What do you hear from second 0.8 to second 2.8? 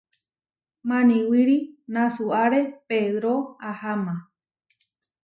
Maniwíri nasuare